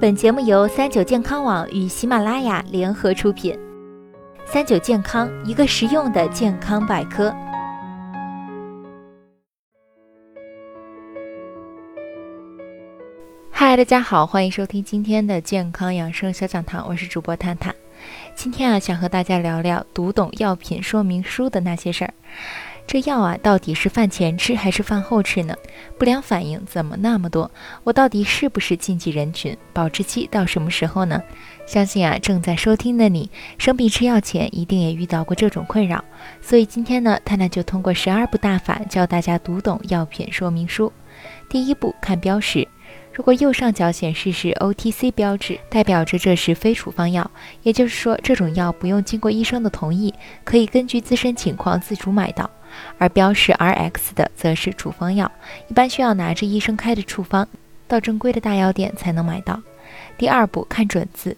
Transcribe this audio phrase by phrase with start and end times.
[0.00, 3.58] 本节目由三九健康网与喜马拉雅联合出品。
[4.44, 7.34] 三九健康，一个实用的健康百科。
[13.50, 17.74] 嗨，大家好，欢迎收听今天的健康养生小讲堂，我是主播探探。
[18.34, 22.12] 今天啊，想和大家聊聊读懂药品说明书的那些事儿。
[22.86, 25.56] 这药啊，到底是饭前吃还是饭后吃呢？
[25.98, 27.50] 不良反应怎么那么多？
[27.82, 29.56] 我到底是不是禁忌人群？
[29.72, 31.20] 保质期到什么时候呢？
[31.66, 36.04] 相信啊，正在收听的你，生病吃药前一定也遇到过这种困扰。
[36.40, 40.92] 所以今天呢，探探就通过十二步大法教大家读懂药品说明书。
[41.48, 42.68] 第一步，看标识。
[43.14, 47.30] 如果右上角显示是 OTC 标志，代表着这是非处方药，
[47.62, 52.50] 也就是说这种药不用经过医生的同意，可以根据自身情况自主买到。
[52.98, 55.30] 而标示 RX 的则是处方药，
[55.68, 57.46] 一般需要拿着医生开的处方
[57.86, 59.62] 到正规的大药店才能买到。
[60.18, 61.36] 第二步，看准字。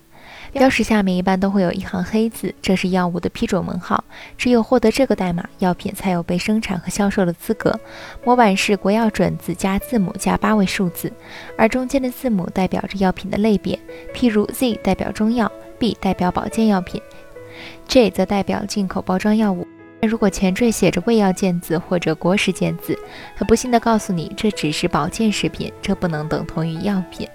[0.59, 4.03] 标识下面一般都会有一行黑字，这是药物的批准文号。
[4.39, 7.79] 只有获得这个代码，药品才有被生产和销售的资格。
[8.25, 11.13] 模板是国药准字加字母加八位数字，
[11.59, 13.79] 而中间的字母代表着药品的类别，
[14.15, 17.03] 譬如 Z 代表中药，B 代表保健药品
[17.87, 19.69] ，J 则代表进口包装药物。
[20.01, 22.99] 如果前缀写着胃药健字或者国食健字，
[23.37, 27.29] 很不幸地告诉你，这只是保健食品，这不能等同于药品。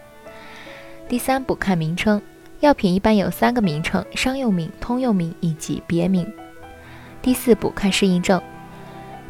[1.08, 2.20] 第三步，看名称。
[2.62, 6.32] 药品一般有三个名称：商用名、通用名以及别名。
[7.20, 8.40] 第四步，看适应症。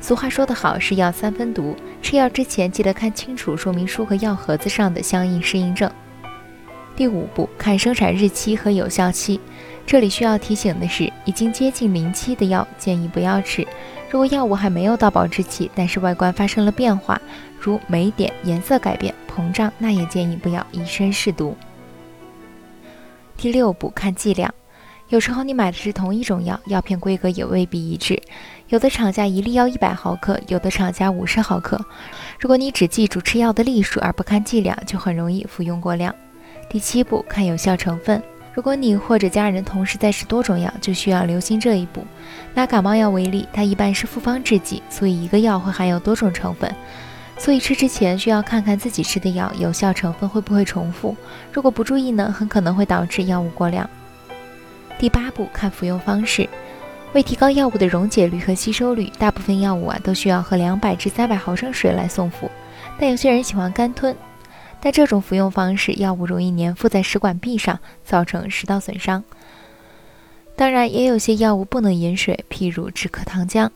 [0.01, 1.73] 俗话说得好，是药三分毒。
[2.01, 5.89] 吃药之前记得看清楚说明书和药盒子上的相应适应症。
[6.93, 9.39] 第五步，看生产日期和有效期。
[9.85, 13.65] 这里需要提醒的是，已经接近临期的药建议不要吃。
[14.09, 17.21] 如果药物还没有到保质期，但是外观发生了变化，
[17.57, 21.55] 如霉点、颜色改变、膨胀，那也建议不要以身试毒。
[23.41, 24.53] 第六步，看剂量。
[25.09, 28.21] 有时候你买的是同一种药，药片规格也未必一致。
[28.69, 31.83] 有的厂家一粒药一百毫克，有的厂家五十毫克。
[32.39, 36.13] 如果你只记住吃药的粒数而不看剂量，就很容易服用过量。
[36.69, 38.21] 第七步，看有效成分。
[38.53, 42.05] 如果你或者家人同时在吃多种药，就需要留心这一步。
[42.53, 46.71] 拿感冒药为例，它一般是复方制剂，所以一个药会含有多种成分。
[47.41, 51.17] 所以吃之前需要看看自己吃的药有效成分会不会重复，
[51.51, 53.89] 如果不注意呢，很可能会导致药物过量。
[54.99, 56.47] 第八步，看服用方式。
[57.13, 62.47] 为提高药物的溶解率和吸收率，大部分药物啊都需要喝两百至三百毫升水来送服，
[62.99, 64.15] 但有些人喜欢干吞，
[64.79, 69.23] 但这种服用方式，药物容易粘附在食管壁上，造成食道损伤。
[70.55, 73.71] 当然，也有些药物不能饮水，譬如止咳糖浆。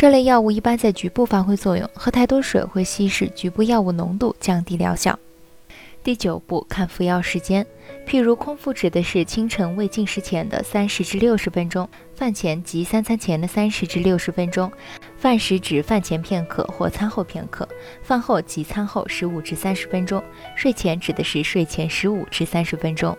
[0.00, 5.18] 这类药物一般在局部发挥作用，喝太多水会稀释局部药物浓度，降低疗效。
[6.02, 7.66] 第九步，看服药时间。
[8.06, 14.72] 譬如空腹指的是清晨未进食前的三十至六十分钟，饭前及三餐前的三十至六十分钟，
[15.20, 17.68] 饭时指饭前片刻或餐后片刻，
[18.02, 20.24] 饭后及餐后十五至三十分钟，
[20.56, 23.14] 睡前指的是睡前十五至三十分钟。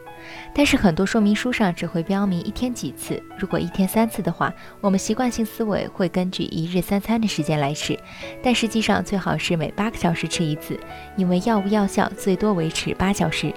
[0.51, 4.51] 但是很多说明书上只会标明一天几次，如果一天三次的话，
[4.81, 7.95] 我们习惯性思维会根据一日三餐的时间来吃，
[8.41, 10.79] 但实际上最好是每八个小时吃一次，
[11.15, 13.53] 因为药物药效最多维持八小时。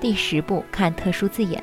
[0.00, 1.60] 第十步，看特殊字眼。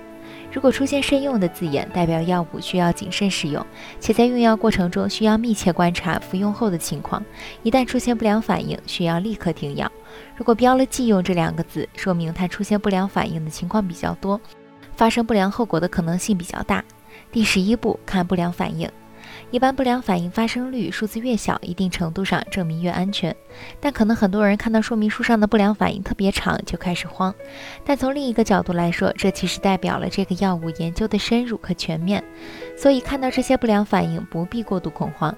[0.56, 3.64] 如果出现慎用的字眼，代表药物需要谨慎使用，
[4.00, 7.22] 且在用药过程中需要密切观察服用后的情况。
[7.62, 9.92] 一旦出现不良反应，需要立刻停药。
[10.38, 14.40] 如果标了忌用这两个字，说明它出现不良反应的情况比较多，
[14.96, 16.82] 发生不良后果的可能性比较大。
[17.34, 18.90] 第十一步，看不良反应。
[19.56, 23.34] 一般不良反应发生率数字越小，一定程度上证明越安全。
[23.80, 27.34] 但可能很多人看到说明书上的不良反应特别长，就开始慌。
[27.86, 32.22] 但从另一个角度来说，这其实代表了这个药物研究的深入和全面。
[32.76, 35.34] 所以看到这些不良反应，不必过度恐慌。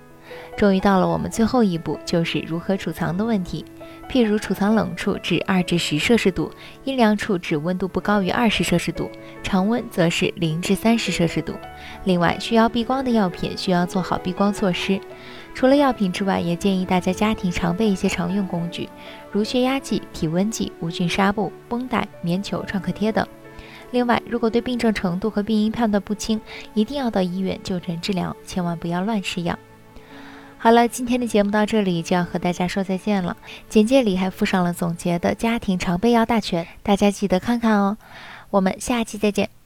[0.55, 3.63] 终于到了我们最后一步，就是如何储藏的问题。
[4.09, 6.51] 譬如储藏冷处至二至十摄氏度，
[6.85, 9.09] 阴凉处指温度不高于二十摄氏度，
[9.43, 11.53] 常温则是零至三十摄氏度。
[12.05, 14.99] 另外，需要避光的药品需要做好避光措施。
[15.53, 18.87] 除了药品之外，也建议大家家庭常备一些常用工具，
[19.31, 23.27] 如血压计、体温计、无菌纱布、绷带、棉球、创可贴等。
[23.91, 26.39] 另外，如果对病症程度和病因判断不清，
[26.73, 29.57] 一定要到医院就诊治疗，千万不要乱吃药。
[30.67, 33.37] 好了，今天的节目到这里就要和大家说再见了。
[33.69, 37.97] 简介里还附上了总结的家庭常备药大全，大家记得看看哦。
[38.49, 39.56] 我们下期再见。